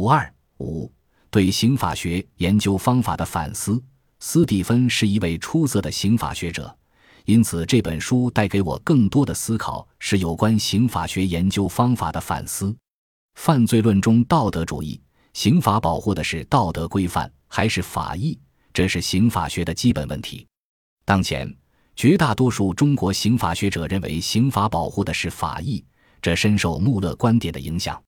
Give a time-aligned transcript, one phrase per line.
[0.00, 0.90] 五二五
[1.30, 3.78] 对刑法学研究方法的反思。
[4.18, 6.74] 斯蒂芬是一位出色的刑法学者，
[7.26, 12.74] 因此这本书带给我更多的思考是有关刑法学研究方法的反思。
[13.34, 14.98] 犯罪论中道德主义，
[15.34, 18.38] 刑法保护的是道德规范还是法益？
[18.72, 20.46] 这是刑法学的基本问题。
[21.04, 21.54] 当前，
[21.94, 25.84] 绝大多数中国刑法学者认为刑法保护的是法益，
[26.22, 28.02] 这深受穆勒观点的影响。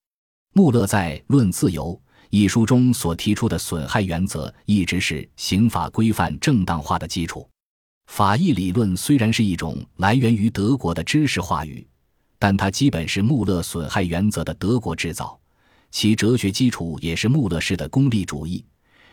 [0.54, 1.94] 穆勒在《论自由》
[2.28, 7.48] 一书中所提出的损害原则，一直是刑法规范正当化的基础。
[8.08, 11.86] 法益理论虽然是一种来源于德国的知识话语，
[12.38, 15.40] 但它基本是穆勒损害原则的德国制造，
[15.90, 18.62] 其哲学基础也是穆勒式的功利主义。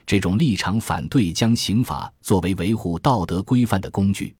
[0.06, 4.36] 这种立场反对将刑法作为维护道德规范的工具。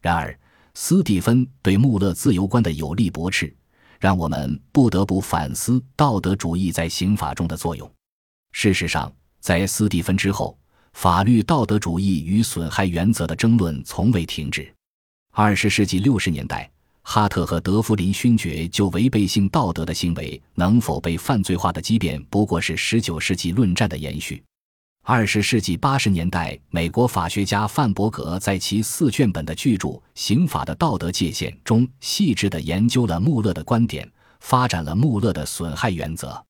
[0.00, 0.38] 然而，
[0.74, 3.52] 斯蒂芬对穆勒自由观的有力驳斥。
[3.98, 7.90] 让我们不得不反思道德主义在刑法中的作用。
[8.52, 10.58] 事实上，在斯蒂芬之后，
[10.92, 14.72] 法律道德主义与损害原则的争论从未停止。
[15.32, 16.70] 二十世纪六十年代，
[17.02, 24.42] 哈特和德弗林勋爵就违背性道德的行为能否被犯罪化的激辩，不过是十九世纪论战的延续。
[25.08, 36.44] 二十世纪八十年代，美国法学家范伯格在其四卷本的巨著《刑法的道德界限》中，细致地研究了穆勒的观点，发展了穆勒的损害原则。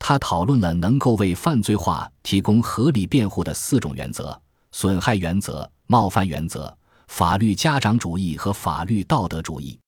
[0.00, 4.36] 他讨论了能够为犯罪化提供合理辩护的四种原则：
[4.72, 9.78] 损害原则、冒犯原则、法律家长主义和法律道德主义。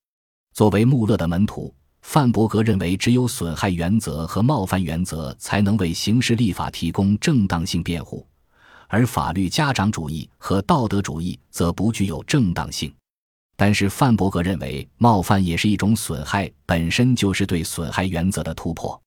[0.53, 1.75] 作为穆勒的门徒。
[2.07, 8.25] 范伯格认为，只有损害原则和冒犯原则才能为刑事立法提供正当性辩护，
[8.87, 12.93] 而法律家长主义和道德主义则不具有正当性。
[13.57, 19.01] 但是，范伯格认为，冒犯也是一种损害，本身就是对损害原则的突破。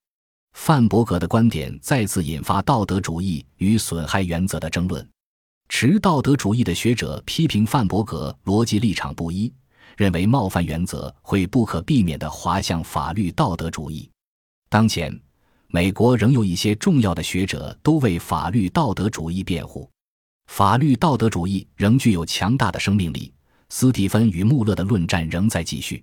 [0.53, 5.07] 范伯格的观点再次引发道德主义与损害原则的争论。
[5.69, 9.51] 持道德主义的学者批评范伯格逻辑立场不一。
[9.99, 14.09] 认为冒犯原则会不可避免地滑向法律道德主义。
[14.69, 15.13] 当前，
[15.67, 19.89] 美国仍有一些重要的学者都为法律道德主义辩护。
[20.47, 23.33] 法律道德主义仍具有强大的生命力。
[23.67, 26.01] 斯蒂芬与穆勒的论战仍在继续。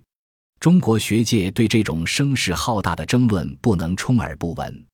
[0.59, 4.85] 中国学界对这种声势浩大的争论不能充耳不闻。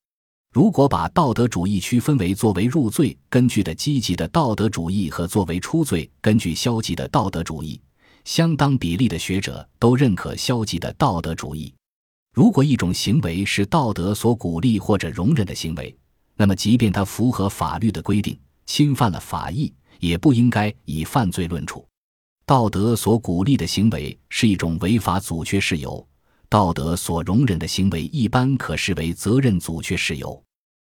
[0.54, 7.82] 如果把道德主义区分为作为入罪根据的积极的道德主义和作为出罪根据消极的道德主义。
[8.26, 11.74] 相当比例的学者都认可消极的道德主义。
[12.34, 15.96] 如果一种行为是道德所鼓励或者容忍的行为，
[16.36, 21.88] 那么即便它符合法律的规定，侵犯了法益，也不应该以犯罪论处。
[22.46, 26.06] 道德所鼓励的行为是一种违法阻却事由，
[26.50, 30.44] 道德所容忍的行为一般可视为责任阻却事由。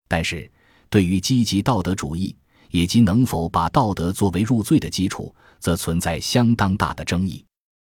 [0.07, 0.49] 但是，
[0.89, 2.35] 对于积极道德主义，
[2.71, 7.45] 以及能否把道德作为入罪的基础，则存在相当大的争议。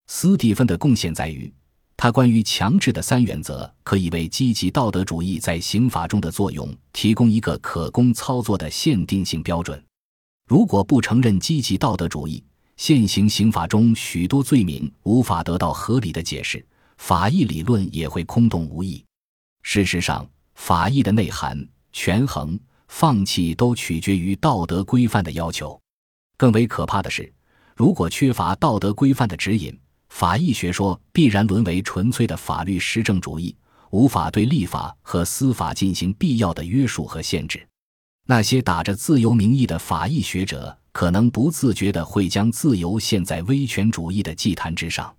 [0.07, 1.51] 斯蒂芬的贡献在于，
[1.97, 9.81] 他关于强制的三原则可以为积极道德主义在刑法中的作用提供一个可供操作的限定性标准。
[10.47, 12.43] 如果不承认积极道德主义，
[12.77, 16.63] 现行刑法中许多罪名无法得到合理的解释，
[16.97, 19.03] 法益理论也会空洞无益。
[19.63, 22.59] 事实上，法益的内涵、权衡。
[22.87, 25.79] 放弃都取决于道德规范的要求。
[26.37, 27.31] 更为可怕的是，
[27.75, 29.77] 如果缺乏道德规范的指引，
[30.09, 33.55] 法医学说必然沦为纯粹的法律实证主义，
[33.91, 37.65] 无法对立法和司法进行必要的约束和限制。
[38.27, 45.15] 那些打着自由名义的法医学者，可能不自觉地会将自由献在威权主义的祭坛之上。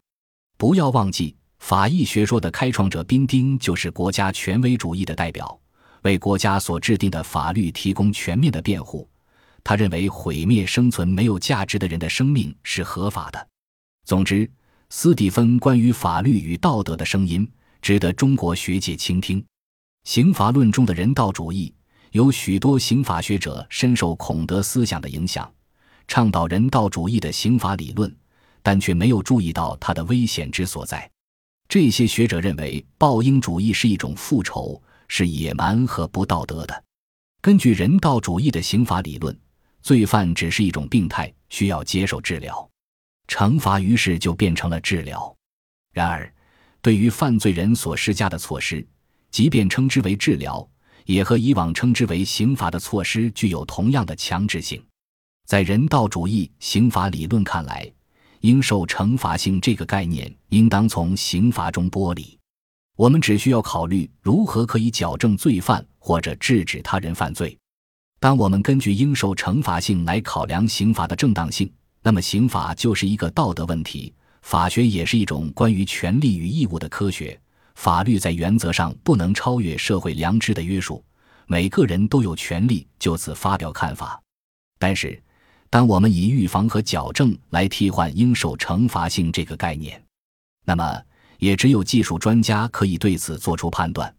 [0.58, 5.58] 不要忘记，法医学说的开创者宾丁就是国家权威主义的代表。
[6.06, 9.08] 为国家所制定的法律提供全面的辩护，
[9.64, 13.48] 他认为毁灭生存没有价值的人的生命是合法的。
[14.04, 14.48] 总之，
[14.88, 17.50] 斯蒂芬关于法律与道德的声音
[17.82, 19.44] 值得中国学界倾听。
[20.04, 21.74] 刑法论中的人道主义，
[22.12, 25.52] 有许多刑法学者深受孔德思想的影响，
[26.06, 28.16] 倡导人道主义的刑法理论，
[28.62, 31.10] 但却没有注意到它的危险之所在。
[31.68, 34.80] 这些学者认为，报应主义是一种复仇。
[35.08, 36.84] 是野蛮和不道德的。
[37.40, 39.38] 根据人道主义的刑法理论，
[39.82, 42.68] 罪犯只是一种病态，需要接受治疗。
[43.28, 45.34] 惩罚于是就变成了治疗。
[45.92, 46.32] 然而，
[46.80, 48.86] 对于犯罪人所施加的措施，
[49.30, 50.68] 即便称之为治疗，
[51.04, 54.82] 也和以往称之为刑罚的措施具有同样的强制性。
[55.46, 57.90] 在人道主义刑法理论看来，
[58.40, 62.35] 应受惩罚性这个概念应当从刑罚中剥离。
[62.96, 67.56] 我们只需要考虑如何可以矫正罪犯或者制止他人犯罪。
[68.18, 71.70] 当我们根据应受惩罚性来考量刑罚的正当性，
[72.02, 74.12] 那么刑法就是一个道德问题。
[74.40, 77.38] 法学也是一种关于权利与义务的科学。
[77.74, 81.04] 法律在原则上不能超越社会良知的约束，
[81.46, 84.18] 每个人都有权利就此发表看法。
[84.78, 85.20] 但是，
[85.68, 90.02] 当我们以预防和矫正来替换应受惩罚性这个概念，
[90.64, 91.02] 那么
[91.38, 94.14] 也只有技术专家可以对此做出判断。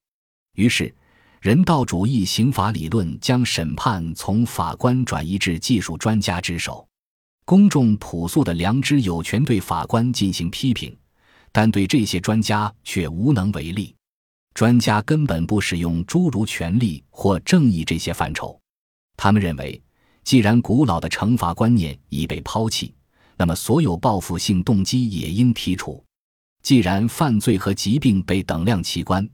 [0.56, 0.94] 于是。
[1.40, 6.86] 人道主义刑法理论将审判从法官转移至技术专家之手，
[7.46, 10.98] 公众朴素的良知有权对法官进行批评，
[11.52, 13.96] 但对这些专家却无能为力。
[14.56, 18.60] 专家根本不使用诸如权利或正义这些范畴，
[19.16, 19.80] 他们认为，
[20.24, 22.96] 既然古老的惩罚观念已被抛弃，
[23.38, 26.04] 那么所有报复性动机也应剔除。
[26.68, 29.26] 既然犯罪和疾病被等量齐观。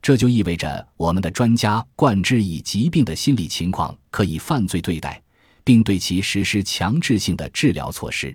[0.00, 5.22] 这就意味着，我们的专家贯之以疾病的心理情况可以犯罪对待，
[5.62, 8.34] 并对其实施强制性的治疗措施。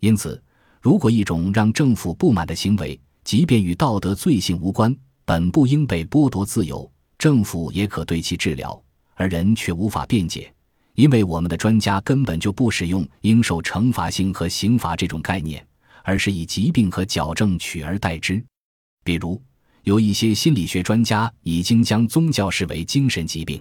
[0.00, 0.42] 因此，
[0.80, 4.96] 如果一种让政府不满的行为，即便与道德罪行无关，
[5.26, 8.82] 本不应被剥夺自由，政府也可对其治疗，
[9.16, 10.50] 而人却无法辩解，
[10.94, 15.62] 因为我们的专家根本就不使用应受惩罚性和刑罚这种概念，
[16.02, 18.44] 而是以疾病和矫正取而代之，
[19.04, 19.42] 比如。
[19.84, 23.60] 有一些心理学专家已经将宗教视为精神疾病。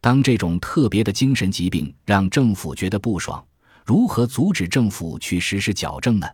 [0.00, 3.44] 当这种特别的精神疾病让政府觉得不爽，
[3.84, 6.28] 如何阻止政府去实施矫正呢？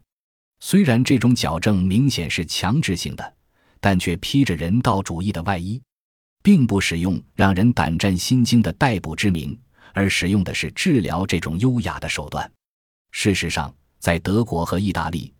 [0.61, 3.35] 虽然这种矫正明显是强制性的，
[3.81, 5.81] 但却披着人道主义的外衣，
[6.43, 9.59] 并不使用让人胆战心惊的逮捕之名，
[9.95, 12.53] 而使用的是治疗这种优雅的手段。
[13.13, 13.75] 事实上，
[14.05, 15.33] 在德国和意大利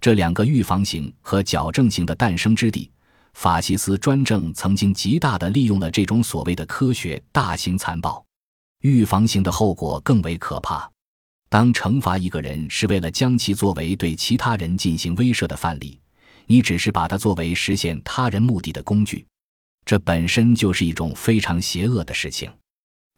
[0.00, 2.88] 这两个预防型和矫正型的诞生之地。
[3.34, 8.24] 法西斯专政曾经极大地利用了这种所谓的科学，大型残暴。
[8.82, 10.88] 预防性的后果更为可怕。
[11.48, 15.98] 当惩罚一个人是为了将其作为对其他人进行威慑的范例，
[16.46, 19.26] 你只是把它作为实现他人目的的工具，
[19.84, 22.48] 这本身就是一种非常邪恶的事情。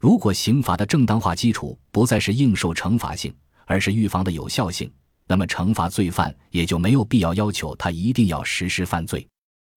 [0.01, 3.35] 如果刑罚的正当化基础不再是应受惩罚性，
[3.67, 4.91] 而是预防的有效性，
[5.27, 9.27] 那么惩罚罪犯也就没有必要要求他一定要实施犯罪。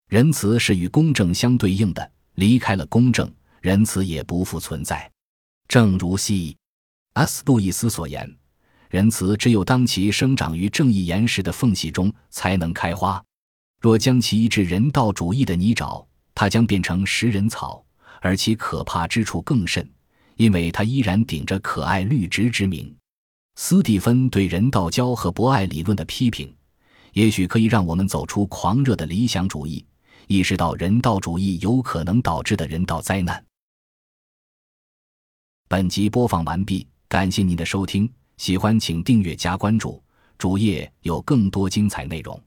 [0.09, 3.29] 仁慈是与公正相对应的，离开了公正，
[3.61, 5.09] 仁慈也不复存在。
[5.67, 7.43] 正如 C.S.
[7.45, 8.33] 路易斯所言，
[8.89, 13.21] 仁慈只有当其生长于正义岩石的缝隙中，才能开花。
[13.81, 17.83] 若将其移至人道主义的泥沼，它将变成食人草，
[18.21, 19.87] 而其可怕之处更甚，
[20.37, 22.95] 因为它依然顶着可爱绿植之名。
[23.59, 26.56] 斯蒂芬对人道教和博爱理论的批评，
[27.13, 29.83] 也许可以让我们走出狂热的理想主义。
[30.27, 33.44] 意识到人道主义有可能导致的人道灾难。
[35.68, 38.07] 本集播放完毕，感谢您的收听，
[38.38, 40.04] 喜欢请订阅加关注，
[40.38, 42.39] 主页有更多精彩内容。